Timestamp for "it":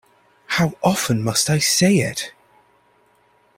1.97-2.31